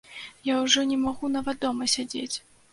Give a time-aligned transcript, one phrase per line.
[0.49, 2.35] Я ўжо не магу нават дома сядзець.